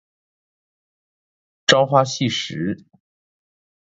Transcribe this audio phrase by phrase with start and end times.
[1.67, 2.83] 朝花夕拾